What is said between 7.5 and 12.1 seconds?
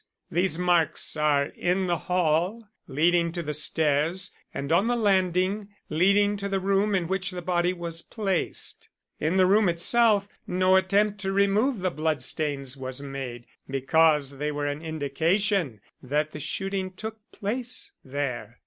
was placed. In the room itself no attempt to remove the